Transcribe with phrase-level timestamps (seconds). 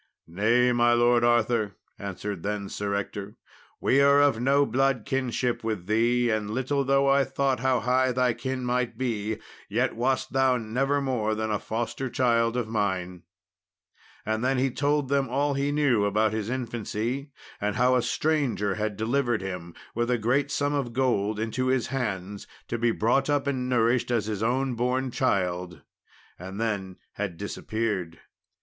[0.25, 3.35] "Nay, my Lord Arthur," answered then Sir Ector,
[3.79, 8.11] "we are of no blood kinship with thee, and little though I thought how high
[8.11, 9.37] thy kin might be,
[9.69, 13.21] yet wast thou never more than foster child of mine."
[14.25, 17.29] And then he told him all he knew about his infancy,
[17.61, 21.89] and how a stranger had delivered him, with a great sum of gold, into his
[21.93, 25.83] hands to be brought up and nourished as his own born child,
[26.39, 28.19] and then had disappeared.